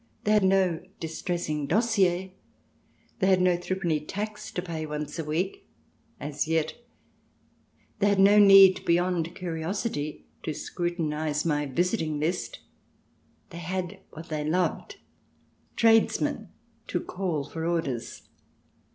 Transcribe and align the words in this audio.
They 0.23 0.31
had 0.31 0.43
no 0.43 0.81
distressing 0.99 1.67
dossier; 1.67 2.33
they 3.19 3.27
had 3.27 3.39
no 3.39 3.55
three 3.55 3.77
penny 3.79 3.99
tax 3.99 4.49
to 4.53 4.59
pay 4.59 4.83
once 4.87 5.19
a 5.19 5.23
week 5.23 5.69
(as 6.19 6.47
yet!); 6.47 6.73
they 7.99 8.07
had 8.09 8.19
no 8.19 8.39
need, 8.39 8.83
beyond 8.83 9.35
curiosity, 9.35 10.25
to 10.41 10.55
scrutinize 10.55 11.45
my 11.45 11.67
visiting 11.67 12.19
list; 12.19 12.61
they 13.51 13.59
had 13.59 13.99
what 14.09 14.29
they 14.29 14.43
loved— 14.43 14.95
tradesmen 15.75 16.49
to 16.87 16.99
call 16.99 17.43
for 17.43 17.63
orders. 17.67 18.23